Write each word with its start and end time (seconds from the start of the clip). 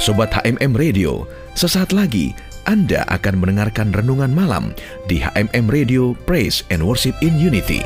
Sobat 0.00 0.32
HMM 0.32 0.80
Radio, 0.80 1.28
sesaat 1.52 1.92
lagi 1.92 2.32
Anda 2.64 3.04
akan 3.12 3.36
mendengarkan 3.36 3.92
renungan 3.92 4.32
malam 4.32 4.72
di 5.04 5.20
HMM 5.20 5.68
Radio 5.68 6.16
Praise 6.24 6.64
and 6.72 6.80
Worship 6.80 7.12
in 7.20 7.36
Unity. 7.36 7.84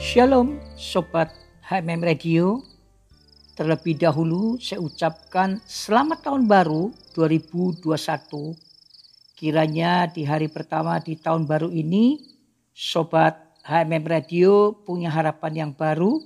Shalom 0.00 0.64
Sobat 0.80 1.28
HMM 1.68 2.00
Radio 2.08 2.64
Terlebih 3.52 4.00
dahulu 4.00 4.56
saya 4.56 4.80
ucapkan 4.80 5.60
selamat 5.68 6.24
tahun 6.24 6.48
baru 6.48 6.88
2021 7.12 8.71
Kiranya 9.42 10.06
di 10.06 10.22
hari 10.22 10.46
pertama 10.46 11.02
di 11.02 11.18
tahun 11.18 11.50
baru 11.50 11.66
ini 11.74 12.14
Sobat 12.70 13.58
HMM 13.66 14.06
Radio 14.06 14.70
punya 14.70 15.10
harapan 15.10 15.66
yang 15.66 15.72
baru 15.74 16.22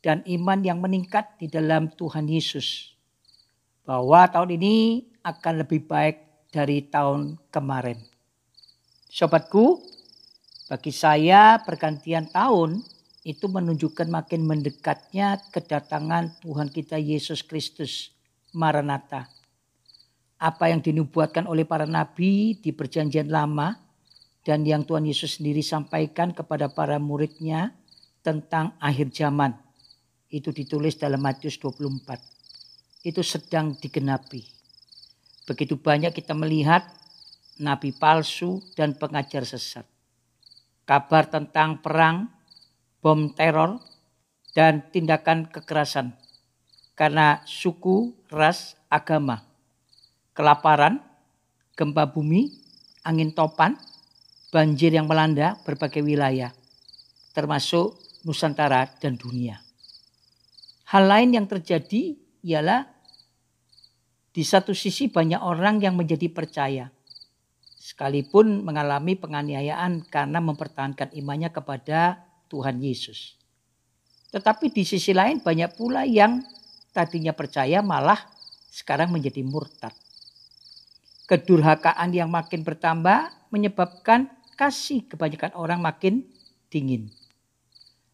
dan 0.00 0.24
iman 0.24 0.64
yang 0.64 0.80
meningkat 0.80 1.36
di 1.36 1.52
dalam 1.52 1.92
Tuhan 1.92 2.24
Yesus. 2.24 2.96
Bahwa 3.84 4.24
tahun 4.32 4.56
ini 4.56 5.04
akan 5.20 5.68
lebih 5.68 5.84
baik 5.84 6.48
dari 6.48 6.80
tahun 6.88 7.36
kemarin. 7.52 8.00
Sobatku, 9.12 9.76
bagi 10.72 10.96
saya 10.96 11.60
pergantian 11.60 12.24
tahun 12.32 12.80
itu 13.28 13.52
menunjukkan 13.52 14.08
makin 14.08 14.48
mendekatnya 14.48 15.44
kedatangan 15.52 16.40
Tuhan 16.40 16.72
kita 16.72 16.96
Yesus 16.96 17.44
Kristus, 17.44 18.16
Maranatha. 18.56 19.35
Apa 20.36 20.68
yang 20.68 20.84
dinubuatkan 20.84 21.48
oleh 21.48 21.64
para 21.64 21.88
nabi 21.88 22.58
di 22.60 22.74
perjanjian 22.74 23.32
lama 23.32 23.72
dan 24.44 24.68
yang 24.68 24.84
Tuhan 24.84 25.08
Yesus 25.08 25.40
sendiri 25.40 25.64
sampaikan 25.64 26.36
kepada 26.36 26.68
para 26.68 27.00
muridnya 27.00 27.72
tentang 28.20 28.76
akhir 28.76 29.14
zaman. 29.16 29.56
Itu 30.28 30.52
ditulis 30.52 31.00
dalam 31.00 31.24
Matius 31.24 31.56
24. 31.56 33.06
Itu 33.06 33.22
sedang 33.24 33.78
digenapi. 33.78 34.42
Begitu 35.46 35.78
banyak 35.78 36.12
kita 36.12 36.34
melihat 36.34 36.84
nabi 37.62 37.94
palsu 37.94 38.60
dan 38.74 38.98
pengajar 38.98 39.46
sesat. 39.46 39.86
Kabar 40.84 41.30
tentang 41.30 41.80
perang 41.80 42.36
bom 43.06 43.30
teror, 43.30 43.78
dan 44.50 44.82
tindakan 44.90 45.46
kekerasan 45.46 46.18
karena 46.98 47.46
suku, 47.46 48.18
ras, 48.26 48.74
agama, 48.90 49.45
kelaparan, 50.36 51.00
gempa 51.72 52.12
bumi, 52.12 52.52
angin 53.08 53.32
topan, 53.32 53.80
banjir 54.52 54.92
yang 54.92 55.08
melanda 55.08 55.56
berbagai 55.64 56.04
wilayah, 56.04 56.52
termasuk 57.32 57.96
Nusantara 58.26 58.90
dan 58.98 59.16
dunia. 59.16 59.62
Hal 60.90 61.06
lain 61.06 61.34
yang 61.34 61.46
terjadi 61.46 62.18
ialah 62.42 62.86
di 64.30 64.44
satu 64.44 64.76
sisi 64.76 65.08
banyak 65.08 65.40
orang 65.40 65.80
yang 65.80 65.96
menjadi 65.96 66.28
percaya, 66.28 66.92
sekalipun 67.80 68.66
mengalami 68.66 69.16
penganiayaan 69.16 70.04
karena 70.10 70.42
mempertahankan 70.42 71.14
imannya 71.16 71.48
kepada 71.54 72.20
Tuhan 72.50 72.82
Yesus. 72.82 73.38
Tetapi 74.34 74.74
di 74.74 74.82
sisi 74.82 75.14
lain 75.14 75.40
banyak 75.40 75.78
pula 75.78 76.02
yang 76.04 76.42
tadinya 76.90 77.32
percaya 77.32 77.80
malah 77.80 78.18
sekarang 78.68 79.14
menjadi 79.14 79.40
murtad. 79.40 79.94
Kedurhakaan 81.26 82.14
yang 82.14 82.30
makin 82.30 82.62
bertambah 82.62 83.50
menyebabkan 83.50 84.30
kasih 84.54 85.04
kebanyakan 85.10 85.52
orang 85.58 85.82
makin 85.82 86.22
dingin. 86.70 87.10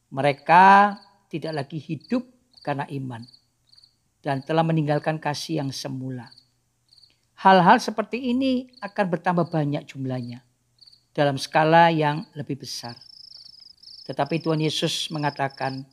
Mereka 0.08 0.96
tidak 1.28 1.52
lagi 1.64 1.76
hidup 1.76 2.24
karena 2.64 2.88
iman 2.88 3.24
dan 4.24 4.40
telah 4.40 4.64
meninggalkan 4.64 5.20
kasih 5.20 5.60
yang 5.60 5.70
semula. 5.72 6.32
Hal-hal 7.42 7.82
seperti 7.82 8.32
ini 8.32 8.70
akan 8.80 9.06
bertambah 9.12 9.50
banyak 9.50 9.82
jumlahnya 9.88 10.40
dalam 11.12 11.36
skala 11.36 11.92
yang 11.92 12.24
lebih 12.32 12.64
besar. 12.64 12.96
Tetapi 14.08 14.40
Tuhan 14.40 14.62
Yesus 14.62 15.12
mengatakan 15.12 15.84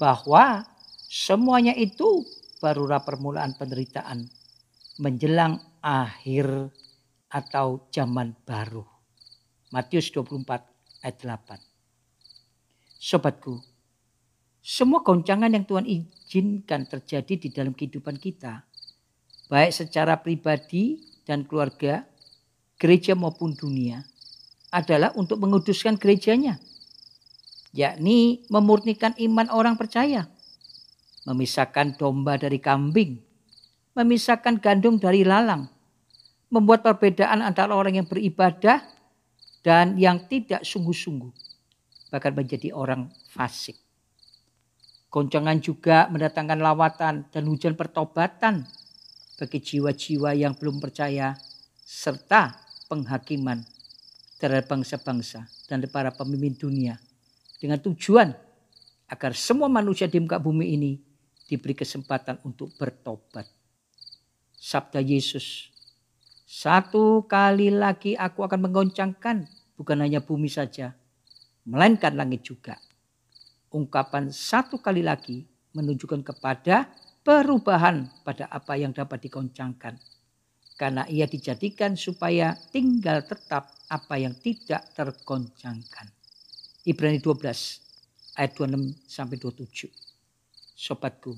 bahwa 0.00 0.64
semuanya 1.10 1.74
itu 1.74 2.24
barulah 2.62 3.02
permulaan 3.02 3.54
penderitaan 3.58 4.26
menjelang 4.98 5.67
akhir 5.80 6.72
atau 7.28 7.86
zaman 7.92 8.34
baru. 8.46 8.84
Matius 9.68 10.08
24 10.10 11.04
ayat 11.04 11.16
8. 11.20 11.60
Sobatku, 12.98 13.60
semua 14.58 15.04
goncangan 15.04 15.52
yang 15.52 15.62
Tuhan 15.68 15.86
izinkan 15.86 16.88
terjadi 16.88 17.34
di 17.36 17.48
dalam 17.52 17.76
kehidupan 17.76 18.18
kita, 18.18 18.64
baik 19.46 19.70
secara 19.70 20.18
pribadi 20.18 20.98
dan 21.28 21.44
keluarga, 21.44 22.02
gereja 22.80 23.14
maupun 23.14 23.54
dunia, 23.54 24.02
adalah 24.72 25.12
untuk 25.14 25.38
menguduskan 25.38 26.00
gerejanya 26.00 26.58
yakni 27.72 28.44
memurnikan 28.48 29.12
iman 29.20 29.48
orang 29.52 29.76
percaya, 29.76 30.28
memisahkan 31.28 32.00
domba 32.00 32.40
dari 32.40 32.58
kambing, 32.60 33.20
memisahkan 33.98 34.62
gandum 34.62 34.94
dari 34.94 35.26
lalang, 35.26 35.66
membuat 36.54 36.86
perbedaan 36.86 37.42
antara 37.42 37.74
orang 37.74 37.98
yang 37.98 38.06
beribadah 38.06 38.78
dan 39.66 39.98
yang 39.98 40.22
tidak 40.30 40.62
sungguh-sungguh, 40.62 41.34
bahkan 42.14 42.30
menjadi 42.30 42.70
orang 42.70 43.10
fasik. 43.26 43.74
Goncangan 45.10 45.58
juga 45.58 46.06
mendatangkan 46.14 46.62
lawatan 46.62 47.14
dan 47.26 47.42
hujan 47.50 47.74
pertobatan 47.74 48.62
bagi 49.34 49.58
jiwa-jiwa 49.58 50.30
yang 50.38 50.54
belum 50.54 50.78
percaya 50.78 51.34
serta 51.82 52.54
penghakiman 52.86 53.66
terhadap 54.38 54.70
bangsa-bangsa 54.70 55.50
dan 55.66 55.82
para 55.90 56.14
pemimpin 56.14 56.54
dunia 56.54 56.94
dengan 57.58 57.82
tujuan 57.82 58.30
agar 59.10 59.32
semua 59.34 59.66
manusia 59.66 60.06
di 60.06 60.20
muka 60.22 60.38
bumi 60.38 60.76
ini 60.76 60.92
diberi 61.48 61.72
kesempatan 61.72 62.44
untuk 62.44 62.70
bertobat. 62.76 63.57
Sabda 64.58 64.98
Yesus, 64.98 65.70
satu 66.42 67.22
kali 67.30 67.70
lagi 67.70 68.18
aku 68.18 68.42
akan 68.42 68.66
menggoncangkan 68.66 69.46
bukan 69.78 69.98
hanya 70.02 70.18
bumi 70.18 70.50
saja, 70.50 70.98
melainkan 71.62 72.18
langit 72.18 72.42
juga. 72.42 72.74
Ungkapan 73.70 74.34
satu 74.34 74.82
kali 74.82 75.06
lagi 75.06 75.46
menunjukkan 75.78 76.26
kepada 76.26 76.90
perubahan 77.22 78.10
pada 78.26 78.50
apa 78.50 78.74
yang 78.74 78.90
dapat 78.90 79.30
digoncangkan. 79.30 79.94
Karena 80.74 81.06
ia 81.06 81.30
dijadikan 81.30 81.94
supaya 81.94 82.58
tinggal 82.74 83.22
tetap 83.30 83.70
apa 83.86 84.14
yang 84.18 84.34
tidak 84.42 84.90
tergoncangkan. 84.90 86.10
Ibrani 86.82 87.22
12 87.22 88.34
ayat 88.34 88.52
26 88.58 89.06
sampai 89.06 89.38
27. 89.38 89.86
Sobatku, 90.74 91.34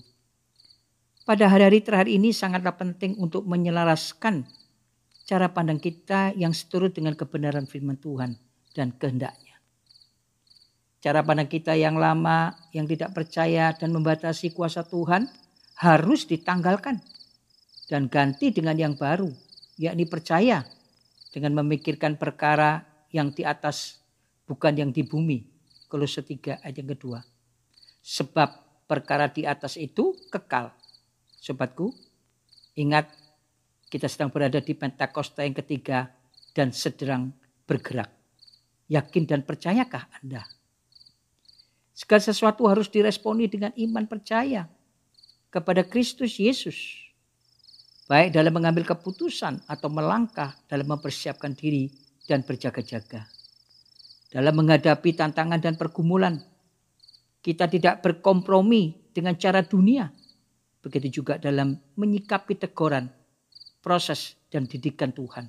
pada 1.25 1.47
hari-hari 1.47 1.85
terakhir 1.85 2.11
ini 2.11 2.33
sangatlah 2.33 2.75
penting 2.75 3.17
untuk 3.21 3.45
menyelaraskan 3.45 4.49
cara 5.29 5.47
pandang 5.53 5.79
kita 5.79 6.35
yang 6.35 6.51
seturut 6.51 6.91
dengan 6.91 7.15
kebenaran 7.15 7.69
firman 7.69 8.01
Tuhan 8.01 8.35
dan 8.75 8.91
kehendaknya. 8.97 9.61
Cara 11.01 11.25
pandang 11.25 11.49
kita 11.49 11.79
yang 11.79 11.97
lama, 11.97 12.53
yang 12.77 12.85
tidak 12.85 13.17
percaya 13.17 13.73
dan 13.73 13.95
membatasi 13.95 14.53
kuasa 14.53 14.85
Tuhan 14.85 15.31
harus 15.81 16.29
ditanggalkan 16.29 17.01
dan 17.89 18.07
ganti 18.13 18.53
dengan 18.53 18.77
yang 18.77 18.95
baru, 18.99 19.33
yakni 19.81 20.05
percaya 20.05 20.63
dengan 21.33 21.63
memikirkan 21.63 22.21
perkara 22.21 22.85
yang 23.11 23.33
di 23.33 23.47
atas 23.47 24.03
bukan 24.45 24.77
yang 24.77 24.91
di 24.91 25.07
bumi. 25.07 25.47
Kolose 25.91 26.23
3 26.23 26.63
ayat 26.63 26.77
yang 26.79 26.91
kedua. 26.95 27.19
Sebab 28.03 28.49
perkara 28.87 29.27
di 29.27 29.43
atas 29.43 29.75
itu 29.75 30.15
kekal. 30.31 30.71
Sobatku, 31.41 31.89
ingat 32.77 33.09
kita 33.89 34.07
sedang 34.07 34.29
berada 34.29 34.61
di 34.61 34.77
Pentakosta 34.77 35.41
yang 35.41 35.57
ketiga 35.57 36.13
dan 36.53 36.71
sedang 36.71 37.33
bergerak. 37.65 38.13
Yakin 38.93 39.25
dan 39.25 39.41
percayakah 39.49 40.05
Anda? 40.21 40.45
Segala 41.97 42.21
sesuatu 42.21 42.69
harus 42.69 42.93
diresponi 42.93 43.49
dengan 43.49 43.73
iman 43.73 44.05
percaya 44.05 44.69
kepada 45.49 45.81
Kristus 45.89 46.37
Yesus. 46.37 46.77
Baik 48.05 48.37
dalam 48.37 48.53
mengambil 48.53 48.85
keputusan 48.85 49.65
atau 49.65 49.89
melangkah 49.89 50.53
dalam 50.69 50.91
mempersiapkan 50.91 51.55
diri 51.55 51.89
dan 52.27 52.43
berjaga-jaga 52.45 53.25
dalam 54.31 54.55
menghadapi 54.63 55.11
tantangan 55.19 55.59
dan 55.59 55.75
pergumulan. 55.75 56.39
Kita 57.43 57.67
tidak 57.67 58.01
berkompromi 58.01 59.11
dengan 59.11 59.35
cara 59.35 59.61
dunia. 59.61 60.07
Begitu 60.81 61.21
juga 61.21 61.37
dalam 61.37 61.77
menyikapi 61.97 62.57
teguran, 62.57 63.13
proses 63.85 64.37
dan 64.49 64.65
didikan 64.65 65.13
Tuhan. 65.13 65.49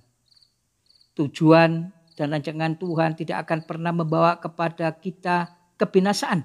Tujuan 1.15 1.91
dan 2.15 2.27
rancangan 2.31 2.75
Tuhan 2.75 3.15
tidak 3.15 3.47
akan 3.47 3.59
pernah 3.63 3.95
membawa 3.95 4.39
kepada 4.39 4.91
kita 4.95 5.51
kebinasaan, 5.79 6.43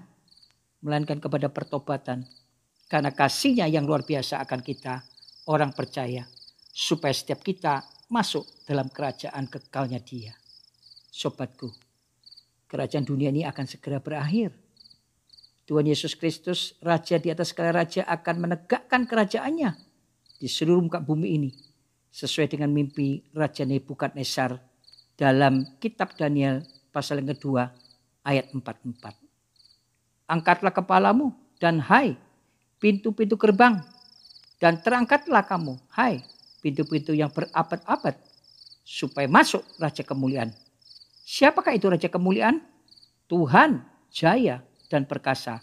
melainkan 0.83 1.19
kepada 1.19 1.51
pertobatan. 1.51 2.27
Karena 2.87 3.11
kasihnya 3.11 3.67
yang 3.67 3.83
luar 3.83 4.07
biasa 4.07 4.39
akan 4.47 4.63
kita, 4.63 5.03
orang 5.51 5.75
percaya, 5.75 6.23
supaya 6.71 7.11
setiap 7.11 7.43
kita 7.43 7.83
masuk 8.07 8.47
dalam 8.63 8.87
kerajaan 8.87 9.51
kekalnya 9.51 9.99
dia. 9.99 10.39
Sobatku, 11.11 11.75
kerajaan 12.71 13.03
dunia 13.03 13.35
ini 13.35 13.43
akan 13.43 13.67
segera 13.67 13.99
berakhir. 13.99 14.55
Tuhan 15.67 15.83
Yesus 15.91 16.15
Kristus, 16.15 16.79
Raja 16.79 17.19
di 17.19 17.35
atas 17.35 17.51
segala 17.51 17.83
Raja 17.83 18.07
akan 18.07 18.47
menegakkan 18.47 19.03
kerajaannya 19.03 19.75
di 20.39 20.47
seluruh 20.47 20.87
muka 20.87 21.03
bumi 21.03 21.29
ini. 21.35 21.51
Sesuai 22.17 22.49
dengan 22.49 22.73
mimpi 22.73 23.21
Raja 23.37 23.69
Nebukadnezar 23.69 24.57
dalam 25.21 25.77
kitab 25.83 26.17
Daniel 26.17 26.65
pasal 26.89 27.21
yang 27.21 27.37
kedua 27.37 27.69
ayat 28.25 28.49
44. 28.57 29.13
Angkatlah 30.25 30.73
kepalamu 30.73 31.37
dan 31.61 31.83
hai 31.85 32.17
pintu-pintu 32.81 33.37
gerbang 33.37 33.85
dan 34.57 34.81
terangkatlah 34.81 35.45
kamu 35.45 35.77
hai 35.93 36.25
pintu-pintu 36.65 37.13
yang 37.13 37.29
berabad-abad 37.29 38.17
supaya 38.81 39.29
masuk 39.29 39.61
Raja 39.77 40.01
Kemuliaan. 40.01 40.57
Siapakah 41.27 41.75
itu 41.75 41.91
Raja 41.91 42.09
Kemuliaan? 42.09 42.65
Tuhan 43.27 43.83
jaya 44.15 44.63
dan 44.87 45.05
perkasa. 45.05 45.63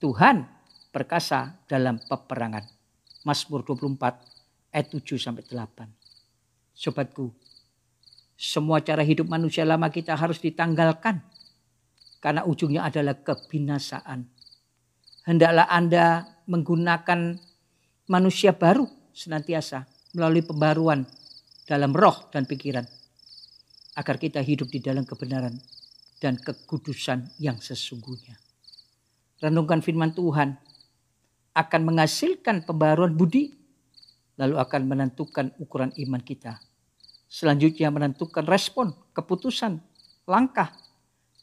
Tuhan 0.00 0.60
perkasa 0.90 1.62
dalam 1.70 2.02
peperangan. 2.02 2.66
Mazmur 3.22 3.62
24 3.62 4.72
ayat 4.72 4.86
7 4.90 5.20
sampai 5.20 5.44
8. 5.44 5.86
Sobatku, 6.72 7.28
semua 8.34 8.80
cara 8.80 9.04
hidup 9.04 9.28
manusia 9.28 9.68
lama 9.68 9.92
kita 9.92 10.16
harus 10.16 10.40
ditanggalkan 10.40 11.20
karena 12.24 12.48
ujungnya 12.48 12.88
adalah 12.88 13.20
kebinasaan. 13.20 14.24
Hendaklah 15.28 15.68
Anda 15.68 16.24
menggunakan 16.48 17.36
manusia 18.08 18.56
baru 18.56 18.88
senantiasa 19.12 19.84
melalui 20.16 20.40
pembaruan 20.40 21.04
dalam 21.68 21.92
roh 21.92 22.32
dan 22.32 22.48
pikiran 22.48 22.82
agar 24.00 24.16
kita 24.16 24.40
hidup 24.40 24.72
di 24.72 24.80
dalam 24.80 25.04
kebenaran 25.04 25.54
dan 26.16 26.40
kekudusan 26.40 27.36
yang 27.36 27.60
sesungguhnya 27.60 28.49
renungkan 29.40 29.80
firman 29.80 30.12
Tuhan 30.12 30.54
akan 31.56 31.80
menghasilkan 31.82 32.62
pembaruan 32.68 33.16
budi 33.16 33.56
lalu 34.40 34.56
akan 34.56 34.82
menentukan 34.88 35.52
ukuran 35.60 35.92
iman 36.00 36.22
kita. 36.22 36.56
Selanjutnya 37.28 37.92
menentukan 37.92 38.42
respon, 38.48 38.96
keputusan, 39.12 39.78
langkah 40.24 40.72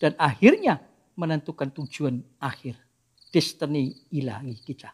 dan 0.01 0.17
akhirnya 0.17 0.81
menentukan 1.13 1.69
tujuan 1.73 2.21
akhir, 2.41 2.77
destiny 3.29 3.94
ilahi 4.13 4.57
kita. 4.61 4.94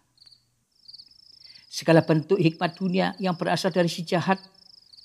Segala 1.72 2.06
bentuk 2.06 2.38
hikmat 2.38 2.78
dunia 2.78 3.18
yang 3.18 3.34
berasal 3.34 3.74
dari 3.74 3.90
si 3.90 4.06
jahat 4.06 4.38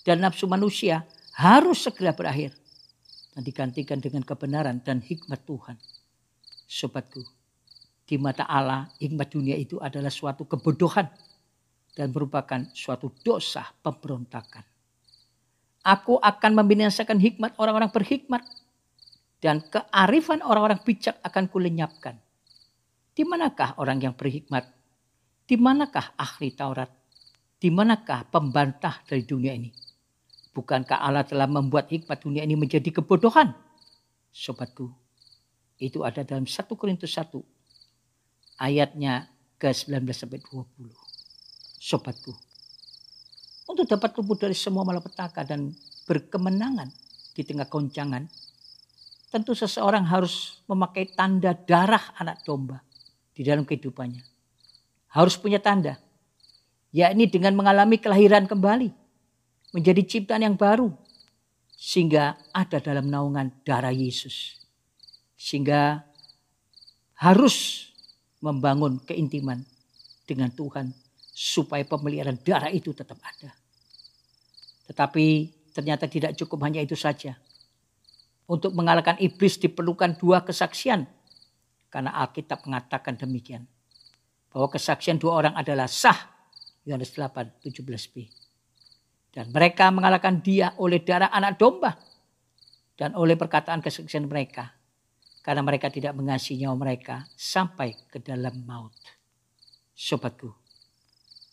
dan 0.04 0.20
nafsu 0.20 0.44
manusia 0.44 1.08
harus 1.38 1.80
segera 1.80 2.12
berakhir 2.12 2.52
dan 3.32 3.42
digantikan 3.46 4.02
dengan 4.02 4.20
kebenaran 4.26 4.82
dan 4.84 5.00
hikmat 5.00 5.46
Tuhan. 5.48 5.80
Sobatku, 6.68 7.24
di 8.08 8.16
mata 8.16 8.48
Allah, 8.48 8.88
hikmat 8.96 9.28
dunia 9.28 9.52
itu 9.52 9.76
adalah 9.76 10.08
suatu 10.08 10.48
kebodohan 10.48 11.04
dan 11.92 12.08
merupakan 12.08 12.64
suatu 12.72 13.12
dosa 13.20 13.68
pemberontakan. 13.84 14.64
Aku 15.84 16.16
akan 16.16 16.52
membinasakan 16.56 17.20
hikmat 17.20 17.60
orang-orang 17.60 17.92
berhikmat 17.92 18.40
dan 19.44 19.60
kearifan 19.68 20.40
orang-orang 20.40 20.80
bijak 20.80 21.20
akan 21.20 21.52
kulenyapkan. 21.52 22.16
Di 23.12 23.28
manakah 23.28 23.76
orang 23.76 24.00
yang 24.00 24.16
berhikmat? 24.16 24.64
Di 25.44 25.60
manakah 25.60 26.16
ahli 26.16 26.56
Taurat? 26.56 26.88
Di 27.60 27.68
manakah 27.68 28.24
pembantah 28.32 29.04
dari 29.04 29.28
dunia 29.28 29.52
ini? 29.52 29.68
Bukankah 30.56 30.96
Allah 30.96 31.28
telah 31.28 31.44
membuat 31.44 31.92
hikmat 31.92 32.24
dunia 32.24 32.40
ini 32.40 32.56
menjadi 32.56 32.88
kebodohan? 32.88 33.52
Sobatku, 34.32 34.88
itu 35.76 36.00
ada 36.08 36.24
dalam 36.24 36.48
1 36.48 36.56
Korintus 36.72 37.12
1 37.12 37.57
ayatnya 38.58 39.30
ke-19 39.58 40.02
sampai 40.10 40.42
20. 40.42 40.66
Sobatku, 41.78 42.34
untuk 43.70 43.86
dapat 43.86 44.16
luput 44.18 44.40
dari 44.42 44.56
semua 44.56 44.82
malapetaka 44.82 45.46
dan 45.46 45.70
berkemenangan 46.08 46.90
di 47.32 47.46
tengah 47.46 47.70
goncangan, 47.70 48.26
tentu 49.30 49.52
seseorang 49.54 50.02
harus 50.08 50.64
memakai 50.66 51.12
tanda 51.14 51.54
darah 51.54 52.16
anak 52.18 52.42
domba 52.42 52.82
di 53.36 53.46
dalam 53.46 53.62
kehidupannya. 53.62 54.24
Harus 55.14 55.38
punya 55.38 55.62
tanda, 55.62 56.00
yakni 56.90 57.28
dengan 57.30 57.54
mengalami 57.54 58.00
kelahiran 58.00 58.48
kembali, 58.48 58.90
menjadi 59.76 60.02
ciptaan 60.02 60.44
yang 60.48 60.56
baru, 60.56 60.90
sehingga 61.76 62.40
ada 62.50 62.82
dalam 62.82 63.06
naungan 63.06 63.52
darah 63.62 63.94
Yesus. 63.94 64.58
Sehingga 65.38 66.02
harus 67.20 67.87
membangun 68.38 69.02
keintiman 69.02 69.62
dengan 70.22 70.52
Tuhan 70.54 70.94
supaya 71.32 71.82
pemeliharaan 71.86 72.38
darah 72.42 72.70
itu 72.70 72.94
tetap 72.94 73.18
ada. 73.22 73.50
Tetapi 74.90 75.26
ternyata 75.74 76.10
tidak 76.10 76.34
cukup 76.38 76.66
hanya 76.66 76.82
itu 76.82 76.94
saja. 76.98 77.36
Untuk 78.48 78.72
mengalahkan 78.72 79.20
iblis 79.20 79.60
diperlukan 79.60 80.16
dua 80.16 80.40
kesaksian. 80.42 81.04
Karena 81.92 82.16
Alkitab 82.24 82.64
mengatakan 82.64 83.20
demikian. 83.20 83.68
Bahwa 84.48 84.72
kesaksian 84.72 85.20
dua 85.20 85.44
orang 85.44 85.54
adalah 85.54 85.84
sah. 85.84 86.16
Yohanes 86.88 87.12
8, 87.12 87.60
17b. 87.60 88.16
Dan 89.28 89.52
mereka 89.52 89.92
mengalahkan 89.92 90.40
dia 90.40 90.72
oleh 90.80 91.04
darah 91.04 91.28
anak 91.28 91.60
domba. 91.60 92.00
Dan 92.96 93.12
oleh 93.12 93.36
perkataan 93.36 93.84
kesaksian 93.84 94.24
mereka 94.24 94.77
karena 95.48 95.64
mereka 95.64 95.88
tidak 95.88 96.12
mengasihi 96.12 96.60
nyawa 96.60 96.76
mereka 96.76 97.24
sampai 97.32 97.96
ke 98.12 98.20
dalam 98.20 98.68
maut. 98.68 98.92
Sobatku, 99.96 100.52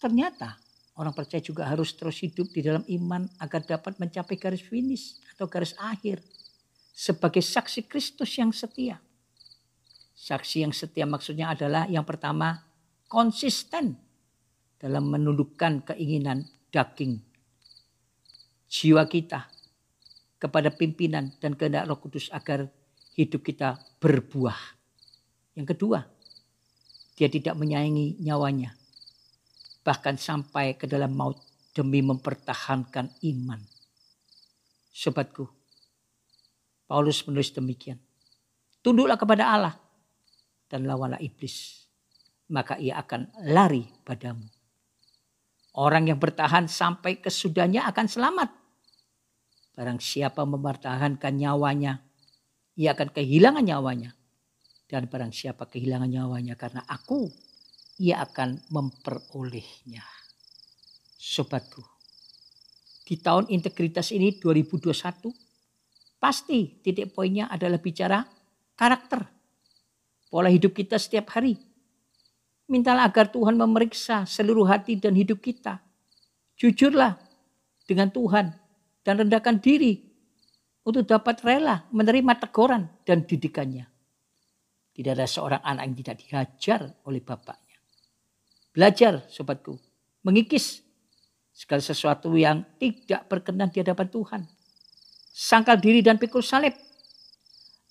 ternyata 0.04 0.60
orang 1.00 1.16
percaya 1.16 1.40
juga 1.40 1.64
harus 1.64 1.96
terus 1.96 2.20
hidup 2.20 2.52
di 2.52 2.60
dalam 2.60 2.84
iman 2.84 3.24
agar 3.40 3.64
dapat 3.64 3.96
mencapai 3.96 4.36
garis 4.36 4.68
finish 4.68 5.24
atau 5.32 5.48
garis 5.48 5.72
akhir 5.80 6.20
sebagai 6.92 7.40
saksi 7.40 7.88
Kristus 7.88 8.36
yang 8.36 8.52
setia. 8.52 9.00
Saksi 10.12 10.68
yang 10.68 10.76
setia 10.76 11.08
maksudnya 11.08 11.56
adalah 11.56 11.88
yang 11.88 12.04
pertama 12.04 12.68
konsisten 13.08 13.96
dalam 14.76 15.08
menundukkan 15.08 15.96
keinginan 15.96 16.44
daging 16.68 17.24
jiwa 18.68 19.08
kita 19.08 19.48
kepada 20.36 20.68
pimpinan 20.76 21.32
dan 21.40 21.56
kehendak 21.56 21.88
Roh 21.88 21.96
Kudus 21.96 22.28
agar 22.36 22.68
hidup 23.16 23.42
kita 23.42 23.80
berbuah. 24.04 24.60
Yang 25.56 25.68
kedua, 25.76 26.04
dia 27.16 27.32
tidak 27.32 27.56
menyayangi 27.56 28.20
nyawanya. 28.20 28.76
Bahkan 29.88 30.20
sampai 30.20 30.76
ke 30.76 30.86
dalam 30.86 31.16
maut 31.16 31.40
demi 31.72 32.04
mempertahankan 32.04 33.24
iman. 33.24 33.60
Sobatku, 34.92 35.48
Paulus 36.88 37.24
menulis 37.24 37.56
demikian. 37.56 38.00
Tunduklah 38.84 39.18
kepada 39.18 39.44
Allah 39.50 39.76
dan 40.70 40.86
lawanlah 40.86 41.20
iblis. 41.24 41.88
Maka 42.52 42.78
ia 42.78 43.02
akan 43.02 43.50
lari 43.50 43.90
padamu. 44.06 44.46
Orang 45.76 46.08
yang 46.08 46.22
bertahan 46.22 46.70
sampai 46.70 47.20
kesudahnya 47.20 47.90
akan 47.90 48.06
selamat. 48.06 48.50
Barang 49.76 50.00
siapa 50.00 50.46
mempertahankan 50.48 51.34
nyawanya 51.36 52.05
ia 52.76 52.96
akan 52.96 53.10
kehilangan 53.12 53.64
nyawanya. 53.64 54.12
Dan 54.86 55.10
barang 55.10 55.34
siapa 55.34 55.66
kehilangan 55.66 56.12
nyawanya 56.12 56.54
karena 56.54 56.86
aku, 56.86 57.26
ia 57.98 58.22
akan 58.22 58.62
memperolehnya. 58.70 60.06
Sobatku, 61.18 61.82
di 63.02 63.18
tahun 63.18 63.50
integritas 63.50 64.14
ini 64.14 64.38
2021, 64.38 65.34
pasti 66.22 66.86
titik 66.86 67.18
poinnya 67.18 67.50
adalah 67.50 67.82
bicara 67.82 68.22
karakter. 68.78 69.26
Pola 70.30 70.54
hidup 70.54 70.78
kita 70.78 71.02
setiap 71.02 71.34
hari. 71.34 71.58
Mintalah 72.70 73.10
agar 73.10 73.34
Tuhan 73.34 73.58
memeriksa 73.58 74.26
seluruh 74.30 74.70
hati 74.70 75.02
dan 75.02 75.18
hidup 75.18 75.42
kita. 75.42 75.82
Jujurlah 76.62 77.18
dengan 77.90 78.14
Tuhan 78.14 78.54
dan 79.02 79.14
rendahkan 79.22 79.62
diri 79.62 80.05
untuk 80.86 81.10
dapat 81.10 81.42
rela 81.42 81.90
menerima 81.90 82.38
teguran 82.38 82.86
dan 83.02 83.26
didikannya. 83.26 83.90
Tidak 84.96 85.12
ada 85.12 85.28
seorang 85.28 85.60
anak 85.66 85.84
yang 85.92 85.98
tidak 86.00 86.16
dihajar 86.24 86.82
oleh 87.04 87.20
bapaknya. 87.20 87.78
Belajar 88.72 89.26
sobatku, 89.28 89.76
mengikis 90.24 90.86
segala 91.52 91.84
sesuatu 91.84 92.32
yang 92.38 92.64
tidak 92.80 93.28
berkenan 93.28 93.74
di 93.74 93.82
hadapan 93.82 94.08
Tuhan. 94.08 94.42
sangkal 95.36 95.76
diri 95.76 96.00
dan 96.00 96.16
pikul 96.16 96.40
salib. 96.40 96.72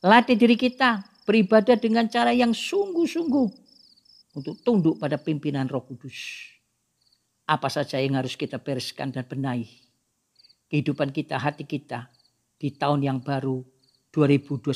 Latih 0.00 0.32
diri 0.32 0.56
kita 0.56 1.04
beribadah 1.28 1.76
dengan 1.76 2.08
cara 2.08 2.32
yang 2.32 2.56
sungguh-sungguh 2.56 3.48
untuk 4.40 4.56
tunduk 4.64 4.96
pada 4.96 5.20
pimpinan 5.20 5.68
Roh 5.68 5.84
Kudus. 5.84 6.48
Apa 7.44 7.68
saja 7.68 8.00
yang 8.00 8.16
harus 8.16 8.32
kita 8.32 8.56
bereskan 8.56 9.12
dan 9.12 9.28
benahi. 9.28 9.68
Kehidupan 10.72 11.12
kita, 11.12 11.36
hati 11.36 11.68
kita 11.68 12.08
di 12.58 12.74
tahun 12.74 13.04
yang 13.04 13.18
baru 13.20 13.62
2021 14.14 14.70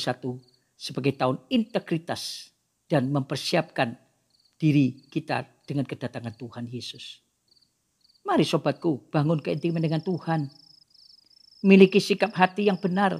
sebagai 0.79 1.15
tahun 1.15 1.39
integritas 1.51 2.51
dan 2.87 3.11
mempersiapkan 3.11 3.95
diri 4.59 5.07
kita 5.07 5.47
dengan 5.63 5.87
kedatangan 5.87 6.35
Tuhan 6.35 6.67
Yesus. 6.67 7.23
Mari 8.27 8.43
sobatku 8.43 9.07
bangun 9.09 9.39
keintiman 9.39 9.79
dengan 9.79 10.03
Tuhan. 10.03 10.51
Miliki 11.63 12.03
sikap 12.03 12.35
hati 12.35 12.67
yang 12.67 12.79
benar. 12.79 13.19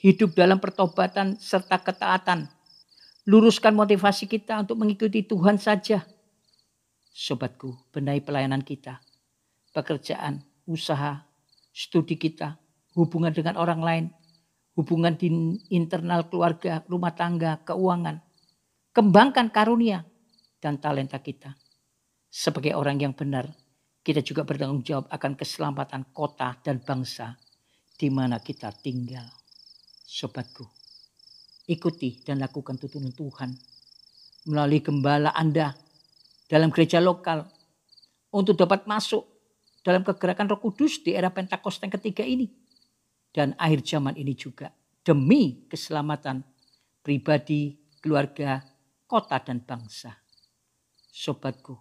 Hidup 0.00 0.36
dalam 0.36 0.60
pertobatan 0.60 1.36
serta 1.40 1.80
ketaatan. 1.80 2.48
Luruskan 3.26 3.74
motivasi 3.74 4.28
kita 4.30 4.62
untuk 4.62 4.80
mengikuti 4.80 5.24
Tuhan 5.24 5.58
saja. 5.58 6.04
Sobatku, 7.10 7.74
benahi 7.90 8.20
pelayanan 8.20 8.60
kita. 8.60 9.00
Pekerjaan, 9.72 10.44
usaha, 10.68 11.24
studi 11.72 12.20
kita, 12.20 12.60
hubungan 12.96 13.30
dengan 13.30 13.60
orang 13.60 13.80
lain, 13.84 14.04
hubungan 14.74 15.14
di 15.20 15.28
internal 15.68 16.26
keluarga, 16.32 16.80
rumah 16.88 17.12
tangga, 17.12 17.60
keuangan. 17.62 18.24
Kembangkan 18.96 19.52
karunia 19.52 20.00
dan 20.56 20.80
talenta 20.80 21.20
kita. 21.20 21.52
Sebagai 22.32 22.72
orang 22.72 22.96
yang 22.96 23.12
benar, 23.12 23.52
kita 24.00 24.24
juga 24.24 24.48
bertanggung 24.48 24.80
jawab 24.80 25.12
akan 25.12 25.36
keselamatan 25.36 26.16
kota 26.16 26.56
dan 26.64 26.80
bangsa 26.80 27.36
di 28.00 28.08
mana 28.08 28.40
kita 28.40 28.72
tinggal. 28.72 29.28
Sobatku, 30.08 30.64
ikuti 31.68 32.24
dan 32.24 32.40
lakukan 32.40 32.80
tuntunan 32.80 33.12
Tuhan 33.12 33.52
melalui 34.48 34.80
gembala 34.80 35.36
Anda 35.36 35.76
dalam 36.48 36.72
gereja 36.72 37.02
lokal 37.02 37.44
untuk 38.32 38.56
dapat 38.56 38.88
masuk 38.88 39.28
dalam 39.84 40.00
kegerakan 40.06 40.48
Roh 40.48 40.60
Kudus 40.62 41.04
di 41.04 41.12
era 41.12 41.28
Pentakosta 41.28 41.84
yang 41.84 41.94
ketiga 42.00 42.24
ini 42.24 42.65
dan 43.36 43.52
akhir 43.60 43.84
zaman 43.84 44.16
ini 44.16 44.32
juga 44.32 44.72
demi 45.04 45.68
keselamatan 45.68 46.40
pribadi, 47.04 47.76
keluarga, 48.00 48.64
kota 49.04 49.36
dan 49.44 49.60
bangsa. 49.60 50.16
Sobatku, 51.12 51.76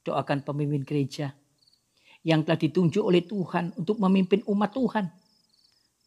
doakan 0.00 0.40
pemimpin 0.40 0.88
gereja 0.88 1.36
yang 2.24 2.42
telah 2.42 2.56
ditunjuk 2.56 3.04
oleh 3.04 3.22
Tuhan 3.28 3.76
untuk 3.76 4.00
memimpin 4.00 4.40
umat 4.48 4.72
Tuhan. 4.72 5.06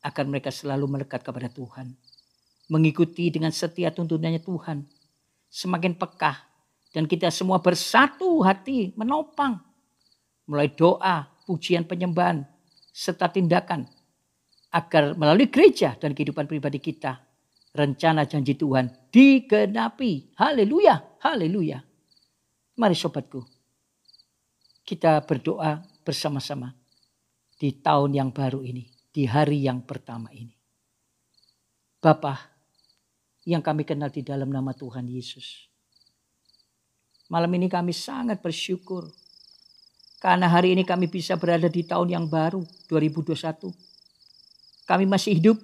Agar 0.02 0.26
mereka 0.26 0.50
selalu 0.50 0.90
melekat 0.90 1.22
kepada 1.22 1.48
Tuhan. 1.54 1.94
Mengikuti 2.72 3.30
dengan 3.30 3.54
setia 3.54 3.94
tuntunannya 3.94 4.42
Tuhan. 4.42 4.84
Semakin 5.48 5.96
pekah. 5.96 6.50
Dan 6.90 7.06
kita 7.06 7.30
semua 7.30 7.62
bersatu 7.62 8.42
hati 8.42 8.96
menopang. 8.98 9.60
Mulai 10.50 10.72
doa, 10.74 11.30
pujian 11.46 11.86
penyembahan, 11.86 12.48
serta 12.90 13.30
tindakan. 13.30 13.99
Agar 14.70 15.18
melalui 15.18 15.50
gereja 15.50 15.98
dan 15.98 16.14
kehidupan 16.14 16.46
pribadi 16.46 16.78
kita. 16.78 17.18
Rencana 17.70 18.26
janji 18.26 18.58
Tuhan 18.58 19.10
digenapi. 19.14 20.38
Haleluya, 20.38 21.22
haleluya. 21.22 21.78
Mari 22.80 22.96
sobatku, 22.98 23.46
kita 24.86 25.22
berdoa 25.22 25.84
bersama-sama 26.02 26.74
di 27.60 27.78
tahun 27.78 28.16
yang 28.16 28.30
baru 28.32 28.66
ini, 28.66 28.90
di 29.14 29.28
hari 29.30 29.68
yang 29.68 29.86
pertama 29.86 30.32
ini. 30.34 30.56
Bapa 32.00 32.40
yang 33.44 33.60
kami 33.60 33.84
kenal 33.84 34.08
di 34.10 34.24
dalam 34.24 34.48
nama 34.50 34.72
Tuhan 34.72 35.06
Yesus. 35.06 35.68
Malam 37.30 37.52
ini 37.60 37.70
kami 37.70 37.94
sangat 37.94 38.42
bersyukur 38.42 39.06
karena 40.18 40.50
hari 40.50 40.74
ini 40.74 40.88
kami 40.88 41.06
bisa 41.06 41.38
berada 41.38 41.68
di 41.70 41.86
tahun 41.86 42.10
yang 42.10 42.26
baru 42.26 42.64
2021. 42.88 43.89
Kami 44.90 45.06
masih 45.06 45.38
hidup, 45.38 45.62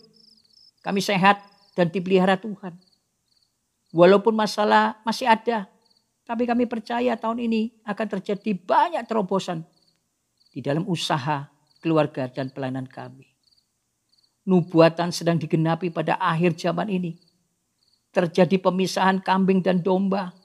kami 0.86 1.02
sehat 1.02 1.42
dan 1.74 1.90
dipelihara 1.90 2.38
Tuhan. 2.38 2.78
Walaupun 3.90 4.38
masalah 4.38 5.02
masih 5.02 5.26
ada, 5.26 5.66
tapi 6.30 6.46
kami 6.46 6.70
percaya 6.70 7.18
tahun 7.18 7.42
ini 7.50 7.74
akan 7.82 8.08
terjadi 8.18 8.54
banyak 8.54 9.02
terobosan 9.10 9.66
di 10.54 10.62
dalam 10.62 10.86
usaha, 10.86 11.50
keluarga, 11.82 12.30
dan 12.30 12.54
pelayanan 12.54 12.86
kami. 12.86 13.26
Nubuatan 14.46 15.10
sedang 15.10 15.42
digenapi 15.42 15.90
pada 15.90 16.22
akhir 16.22 16.54
zaman 16.54 16.86
ini. 16.94 17.18
Terjadi 18.14 18.62
pemisahan 18.62 19.26
kambing 19.26 19.66
dan 19.66 19.82
domba, 19.82 20.38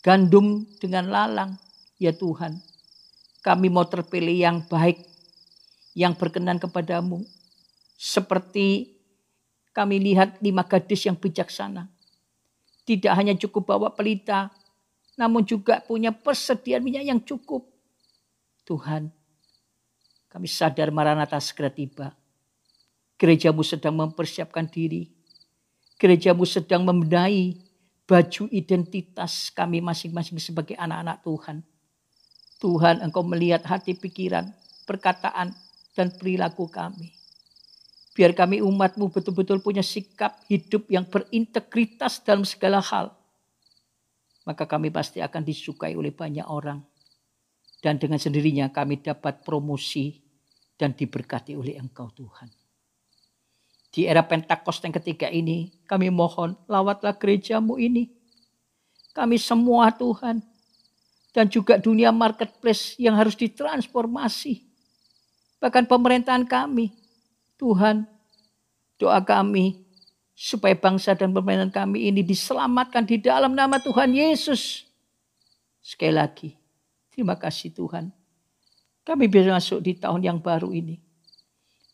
gandum 0.00 0.64
dengan 0.80 1.12
lalang. 1.12 1.60
Ya 2.00 2.10
Tuhan, 2.16 2.56
kami 3.44 3.68
mau 3.68 3.84
terpilih 3.84 4.32
yang 4.32 4.64
baik, 4.64 4.96
yang 5.92 6.16
berkenan 6.16 6.56
kepadamu. 6.56 7.20
Seperti 8.04 9.00
kami 9.72 9.96
lihat 9.96 10.36
lima 10.44 10.60
gadis 10.68 11.08
yang 11.08 11.16
bijaksana. 11.16 11.88
Tidak 12.84 13.08
hanya 13.16 13.32
cukup 13.32 13.72
bawa 13.72 13.96
pelita, 13.96 14.52
namun 15.16 15.40
juga 15.40 15.80
punya 15.80 16.12
persediaan 16.12 16.84
minyak 16.84 17.08
yang 17.08 17.20
cukup. 17.24 17.64
Tuhan, 18.68 19.08
kami 20.28 20.44
sadar 20.44 20.92
Maranatha 20.92 21.40
segera 21.40 21.72
tiba. 21.72 22.12
Gerejamu 23.16 23.64
sedang 23.64 23.96
mempersiapkan 23.96 24.68
diri. 24.68 25.08
Gerejamu 25.96 26.44
sedang 26.44 26.84
membenahi 26.84 27.56
baju 28.04 28.52
identitas 28.52 29.48
kami 29.48 29.80
masing-masing 29.80 30.36
sebagai 30.36 30.76
anak-anak 30.76 31.24
Tuhan. 31.24 31.56
Tuhan 32.60 33.00
engkau 33.00 33.24
melihat 33.24 33.64
hati 33.64 33.96
pikiran, 33.96 34.52
perkataan, 34.84 35.56
dan 35.96 36.12
perilaku 36.12 36.68
kami. 36.68 37.23
Biar 38.14 38.30
kami 38.30 38.62
umatmu 38.62 39.10
betul-betul 39.10 39.58
punya 39.58 39.82
sikap 39.82 40.38
hidup 40.46 40.86
yang 40.86 41.02
berintegritas 41.02 42.22
dalam 42.22 42.46
segala 42.46 42.78
hal 42.78 43.10
maka 44.44 44.68
kami 44.68 44.92
pasti 44.92 45.24
akan 45.24 45.42
disukai 45.42 45.96
oleh 45.96 46.12
banyak 46.12 46.44
orang. 46.44 46.80
Dan 47.80 48.00
dengan 48.00 48.16
sendirinya 48.16 48.72
kami 48.72 49.00
dapat 49.00 49.44
promosi 49.44 50.16
dan 50.76 50.96
diberkati 50.96 51.52
oleh 51.52 51.76
Engkau 51.76 52.08
Tuhan. 52.12 52.48
Di 53.92 54.08
era 54.08 54.24
Pentakost 54.24 54.84
yang 54.84 54.96
ketiga 54.96 55.28
ini, 55.28 55.68
kami 55.84 56.08
mohon 56.08 56.56
lawatlah 56.64 57.16
gerejamu 57.16 57.76
ini. 57.76 58.08
Kami 59.12 59.36
semua 59.36 59.92
Tuhan. 59.92 60.40
Dan 61.34 61.50
juga 61.50 61.82
dunia 61.82 62.14
marketplace 62.14 62.94
yang 62.94 63.18
harus 63.18 63.34
ditransformasi. 63.34 64.64
Bahkan 65.58 65.90
pemerintahan 65.90 66.46
kami. 66.46 66.94
Tuhan, 67.54 68.06
doa 68.98 69.22
kami 69.22 69.84
supaya 70.34 70.74
bangsa 70.74 71.14
dan 71.14 71.30
pemerintahan 71.30 71.70
kami 71.70 72.10
ini 72.10 72.26
diselamatkan 72.26 73.06
di 73.06 73.22
dalam 73.22 73.54
nama 73.54 73.78
Tuhan 73.78 74.10
Yesus. 74.10 74.90
Sekali 75.78 76.14
lagi, 76.16 76.50
terima 77.14 77.38
kasih 77.38 77.70
Tuhan. 77.70 78.10
Kami 79.04 79.24
bisa 79.28 79.52
masuk 79.52 79.84
di 79.84 79.94
tahun 79.94 80.24
yang 80.24 80.38
baru 80.40 80.72
ini. 80.74 80.98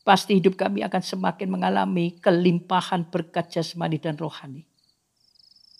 Pasti 0.00 0.40
hidup 0.40 0.56
kami 0.56 0.80
akan 0.80 1.02
semakin 1.04 1.48
mengalami 1.50 2.16
kelimpahan 2.22 3.04
berkat 3.12 3.52
jasmani 3.52 4.00
dan 4.00 4.16
rohani. 4.16 4.64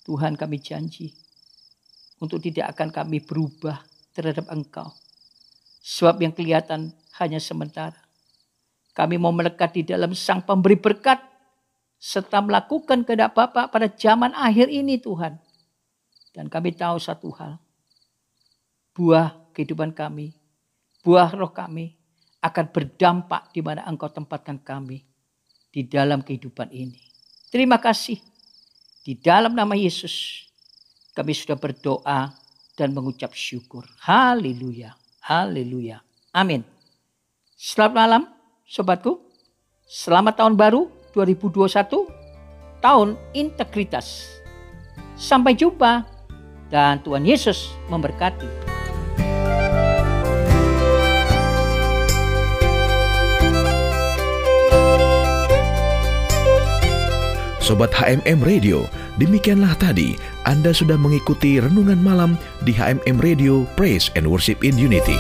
Tuhan 0.04 0.36
kami 0.36 0.60
janji 0.60 1.14
untuk 2.20 2.42
tidak 2.42 2.76
akan 2.76 2.92
kami 2.92 3.24
berubah 3.24 3.80
terhadap 4.12 4.50
Engkau. 4.52 4.92
Sebab 5.80 6.20
yang 6.20 6.34
kelihatan 6.36 6.92
hanya 7.16 7.40
sementara. 7.40 8.09
Kami 9.00 9.16
mau 9.16 9.32
melekat 9.32 9.80
di 9.80 9.82
dalam 9.88 10.12
sang 10.12 10.44
pemberi 10.44 10.76
berkat 10.76 11.24
serta 11.96 12.44
melakukan 12.44 13.00
kehendak 13.00 13.32
Bapa 13.32 13.72
pada 13.72 13.88
zaman 13.88 14.36
akhir 14.36 14.68
ini 14.68 15.00
Tuhan. 15.00 15.40
Dan 16.36 16.52
kami 16.52 16.76
tahu 16.76 17.00
satu 17.00 17.32
hal. 17.32 17.56
Buah 18.92 19.40
kehidupan 19.56 19.96
kami, 19.96 20.36
buah 21.00 21.32
roh 21.32 21.48
kami 21.48 21.96
akan 22.44 22.66
berdampak 22.68 23.48
di 23.56 23.64
mana 23.64 23.88
Engkau 23.88 24.12
tempatkan 24.12 24.60
kami 24.60 25.00
di 25.72 25.88
dalam 25.88 26.20
kehidupan 26.20 26.68
ini. 26.68 27.00
Terima 27.48 27.80
kasih. 27.80 28.20
Di 29.00 29.16
dalam 29.16 29.56
nama 29.56 29.72
Yesus 29.80 30.44
kami 31.16 31.32
sudah 31.32 31.56
berdoa 31.56 32.36
dan 32.76 32.92
mengucap 32.92 33.32
syukur. 33.32 33.88
Haleluya. 34.04 34.92
Haleluya. 35.24 36.04
Amin. 36.36 36.60
Selamat 37.56 37.96
malam 37.96 38.39
sobatku. 38.70 39.18
Selamat 39.90 40.38
tahun 40.38 40.54
baru 40.54 40.86
2021 41.10 42.06
tahun 42.78 43.18
integritas. 43.34 44.30
Sampai 45.18 45.58
jumpa 45.58 46.06
dan 46.70 47.02
Tuhan 47.02 47.26
Yesus 47.26 47.74
memberkati. 47.90 48.70
Sobat 57.60 57.94
HMM 57.94 58.42
Radio, 58.42 58.86
demikianlah 59.22 59.78
tadi 59.78 60.18
Anda 60.42 60.74
sudah 60.74 60.98
mengikuti 60.98 61.62
renungan 61.62 62.02
malam 62.02 62.34
di 62.66 62.74
HMM 62.74 63.22
Radio 63.22 63.62
Praise 63.78 64.10
and 64.18 64.26
Worship 64.26 64.66
in 64.66 64.74
Unity. 64.74 65.18